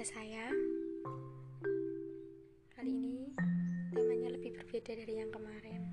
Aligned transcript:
ke 0.00 0.08
saya. 0.08 0.48
Kali 2.72 2.88
ini 2.88 3.28
temanya 3.92 4.32
lebih 4.32 4.56
berbeda 4.56 4.96
dari 4.96 5.20
yang 5.20 5.28
kemarin. 5.28 5.92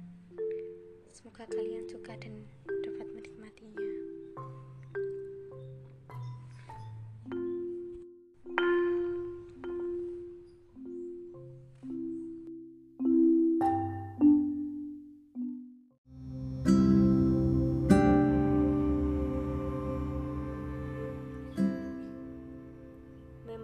Semoga 1.12 1.44
kalian 1.52 1.92
suka 1.92 2.16
dan 2.16 2.48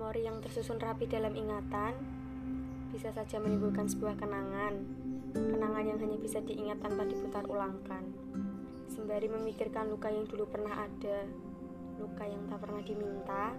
Memori 0.03 0.27
yang 0.27 0.43
tersusun 0.43 0.83
rapi 0.83 1.07
dalam 1.07 1.31
ingatan 1.31 1.95
bisa 2.91 3.15
saja 3.15 3.39
menimbulkan 3.39 3.87
sebuah 3.87 4.19
kenangan. 4.19 4.75
Kenangan 5.31 5.79
yang 5.79 5.95
hanya 5.95 6.19
bisa 6.19 6.43
diingat 6.43 6.83
tanpa 6.83 7.07
diputar 7.07 7.47
ulangkan. 7.47 8.11
Sembari 8.91 9.31
memikirkan 9.31 9.87
luka 9.87 10.11
yang 10.11 10.27
dulu 10.27 10.43
pernah 10.51 10.75
ada, 10.75 11.23
luka 12.03 12.27
yang 12.27 12.43
tak 12.51 12.59
pernah 12.59 12.83
diminta, 12.83 13.55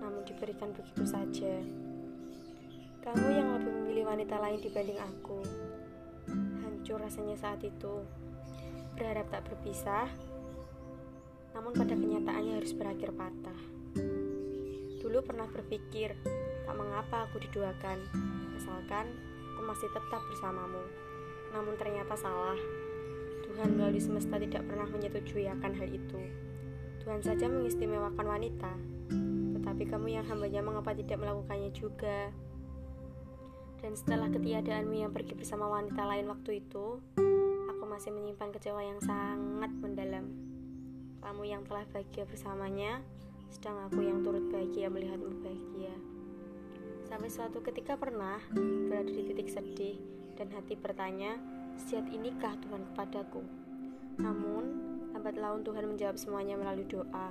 namun 0.00 0.24
diberikan 0.24 0.72
begitu 0.72 1.04
saja. 1.04 1.60
Kamu 3.04 3.28
yang 3.28 3.52
lebih 3.60 3.72
memilih 3.84 4.08
wanita 4.08 4.40
lain 4.40 4.64
dibanding 4.64 4.96
aku. 4.96 5.44
Hancur 6.64 7.04
rasanya 7.04 7.36
saat 7.36 7.60
itu. 7.68 8.00
Berharap 8.96 9.28
tak 9.28 9.44
berpisah, 9.44 10.08
namun 11.52 11.76
pada 11.76 11.92
kenyataannya 11.92 12.64
harus 12.64 12.72
berakhir 12.72 13.12
patah. 13.12 13.81
Dulu 15.02 15.18
pernah 15.26 15.50
berpikir, 15.50 16.14
tak 16.62 16.74
mengapa 16.78 17.26
aku 17.26 17.42
diduakan, 17.42 17.98
asalkan 18.54 19.10
aku 19.52 19.60
masih 19.66 19.90
tetap 19.90 20.22
bersamamu. 20.30 20.78
Namun 21.50 21.74
ternyata 21.74 22.14
salah. 22.14 22.56
Tuhan 23.42 23.74
melalui 23.74 23.98
semesta 23.98 24.38
tidak 24.38 24.62
pernah 24.64 24.86
menyetujui 24.86 25.50
akan 25.50 25.72
hal 25.74 25.90
itu. 25.90 26.22
Tuhan 27.02 27.18
saja 27.18 27.50
mengistimewakan 27.50 28.26
wanita, 28.30 28.72
tetapi 29.58 29.90
kamu 29.90 30.22
yang 30.22 30.24
hambanya 30.30 30.62
mengapa 30.62 30.94
tidak 30.94 31.18
melakukannya 31.18 31.74
juga? 31.74 32.30
Dan 33.82 33.98
setelah 33.98 34.30
ketiadaanmu 34.30 34.94
yang 34.94 35.10
pergi 35.10 35.34
bersama 35.34 35.66
wanita 35.66 36.06
lain 36.06 36.30
waktu 36.30 36.62
itu, 36.62 37.02
aku 37.66 37.84
masih 37.90 38.14
menyimpan 38.14 38.54
kecewa 38.54 38.78
yang 38.78 39.02
sangat 39.02 39.74
mendalam. 39.82 40.30
Kamu 41.18 41.42
yang 41.42 41.66
telah 41.66 41.82
bahagia 41.90 42.22
bersamanya, 42.22 43.02
sedang 43.52 43.84
aku 43.84 44.00
yang 44.00 44.24
turut 44.24 44.48
bahagia 44.48 44.88
melihatmu 44.88 45.44
bahagia. 45.44 45.92
Sampai 47.04 47.28
suatu 47.28 47.60
ketika 47.60 48.00
pernah 48.00 48.40
berada 48.88 49.12
di 49.12 49.28
titik 49.28 49.52
sedih 49.52 50.00
dan 50.40 50.48
hati 50.56 50.72
bertanya, 50.72 51.36
sejat 51.76 52.08
inikah 52.08 52.56
Tuhan 52.64 52.88
kepadaku? 52.90 53.44
Namun, 54.16 54.64
lambat 55.12 55.36
laun 55.36 55.60
Tuhan 55.60 55.84
menjawab 55.84 56.16
semuanya 56.16 56.56
melalui 56.56 56.88
doa, 56.88 57.28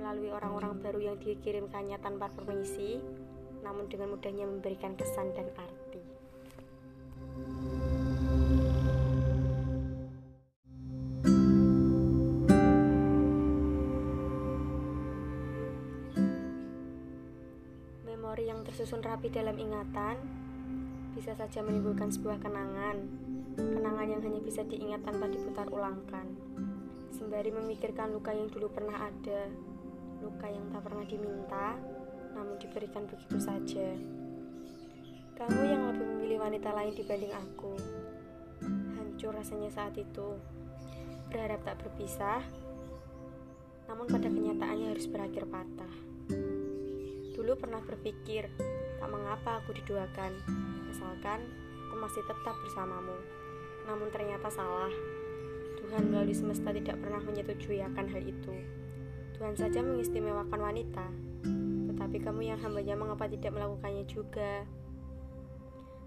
melalui 0.00 0.32
orang-orang 0.32 0.80
baru 0.80 1.12
yang 1.12 1.16
dikirimkannya 1.20 2.00
tanpa 2.00 2.32
permisi, 2.32 2.96
namun 3.60 3.84
dengan 3.92 4.16
mudahnya 4.16 4.48
memberikan 4.48 4.96
kesan 4.96 5.28
dan 5.36 5.52
arti. 5.60 6.00
Memori 18.34 18.50
yang 18.50 18.66
tersusun 18.66 18.98
rapi 18.98 19.30
dalam 19.30 19.54
ingatan 19.54 20.18
bisa 21.14 21.38
saja 21.38 21.62
menimbulkan 21.62 22.10
sebuah 22.10 22.42
kenangan, 22.42 22.98
kenangan 23.54 24.10
yang 24.10 24.26
hanya 24.26 24.42
bisa 24.42 24.66
diingat 24.66 25.06
tanpa 25.06 25.30
diputar 25.30 25.70
ulangkan. 25.70 26.34
Sembari 27.14 27.54
memikirkan 27.54 28.10
luka 28.10 28.34
yang 28.34 28.50
dulu 28.50 28.74
pernah 28.74 29.06
ada, 29.06 29.46
luka 30.18 30.50
yang 30.50 30.66
tak 30.74 30.82
pernah 30.82 31.06
diminta, 31.06 31.78
namun 32.34 32.58
diberikan 32.58 33.06
begitu 33.06 33.38
saja. 33.38 33.94
Kamu 35.38 35.60
yang 35.62 35.94
lebih 35.94 36.06
memilih 36.18 36.42
wanita 36.42 36.74
lain 36.74 36.90
dibanding 36.90 37.30
aku. 37.38 37.78
Hancur 38.98 39.30
rasanya 39.30 39.70
saat 39.70 39.94
itu. 39.94 40.42
Berharap 41.30 41.62
tak 41.62 41.78
berpisah, 41.86 42.42
namun 43.86 44.10
pada 44.10 44.26
kenyataannya 44.26 44.90
harus 44.90 45.06
berakhir 45.06 45.46
patah. 45.46 46.13
Dulu 47.44 47.60
pernah 47.60 47.84
berpikir, 47.84 48.48
tak 48.96 49.08
mengapa 49.12 49.60
aku 49.60 49.76
diduakan, 49.76 50.32
asalkan 50.88 51.44
aku 51.92 52.00
masih 52.00 52.24
tetap 52.24 52.56
bersamamu. 52.64 53.20
Namun 53.84 54.08
ternyata 54.08 54.48
salah. 54.48 54.88
Tuhan 55.76 56.08
melalui 56.08 56.32
semesta 56.32 56.72
tidak 56.72 56.96
pernah 57.04 57.20
menyetujui 57.20 57.84
akan 57.84 58.06
hal 58.08 58.24
itu. 58.24 58.64
Tuhan 59.36 59.60
saja 59.60 59.84
mengistimewakan 59.84 60.56
wanita, 60.56 61.04
tetapi 61.92 62.16
kamu 62.24 62.48
yang 62.48 62.56
hambanya 62.64 62.96
mengapa 62.96 63.28
tidak 63.28 63.52
melakukannya 63.52 64.08
juga? 64.08 64.64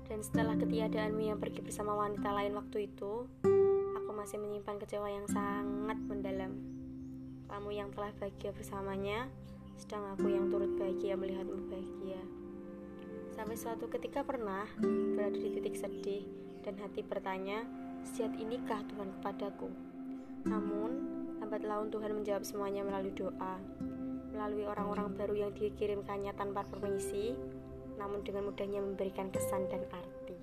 Dan 0.09 0.25
setelah 0.25 0.57
ketiadaanmu 0.57 1.21
yang 1.21 1.37
pergi 1.37 1.61
bersama 1.61 1.93
wanita 1.93 2.33
lain 2.33 2.57
waktu 2.57 2.89
itu, 2.89 3.29
aku 3.93 4.09
masih 4.09 4.41
menyimpan 4.41 4.81
kecewa 4.81 5.05
yang 5.05 5.29
sangat 5.29 6.01
mendalam. 6.01 6.57
Kamu 7.45 7.69
yang 7.69 7.93
telah 7.93 8.09
bahagia 8.17 8.49
bersamanya, 8.57 9.29
sedang 9.77 10.17
aku 10.17 10.33
yang 10.33 10.49
turut 10.49 10.73
bahagia 10.73 11.13
melihatmu 11.13 11.69
bahagia. 11.69 12.21
Sampai 13.37 13.53
suatu 13.53 13.85
ketika 13.85 14.25
pernah 14.25 14.65
berada 15.13 15.37
di 15.37 15.53
titik 15.53 15.77
sedih 15.77 16.25
dan 16.65 16.81
hati 16.81 17.05
bertanya, 17.05 17.61
sejat 18.01 18.33
inikah 18.41 18.81
Tuhan 18.89 19.13
kepadaku? 19.21 19.69
Namun, 20.49 20.91
lambat 21.37 21.61
laun 21.61 21.93
Tuhan 21.93 22.17
menjawab 22.17 22.41
semuanya 22.41 22.81
melalui 22.81 23.13
doa, 23.13 23.61
melalui 24.33 24.65
orang-orang 24.65 25.13
baru 25.13 25.35
yang 25.45 25.51
dikirimkannya 25.53 26.33
tanpa 26.33 26.65
permisi, 26.65 27.37
namun 28.01 28.25
dengan 28.25 28.49
mudahnya 28.49 28.81
memberikan 28.81 29.29
kesan 29.29 29.69
dan 29.69 29.85
arti. 29.93 30.36